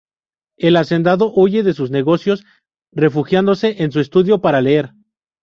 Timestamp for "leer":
4.59-4.93